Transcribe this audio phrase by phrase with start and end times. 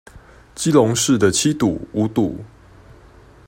[0.55, 2.43] 基隆市的七堵、五堵